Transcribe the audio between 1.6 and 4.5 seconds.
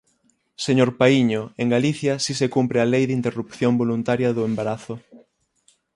en Galicia si se cumpre a Lei de interrupción voluntaria do